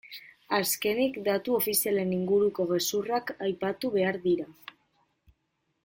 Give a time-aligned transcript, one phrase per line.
[0.59, 4.49] Azkenik, datu ofizialen inguruko gezurrak aipatu behar dira.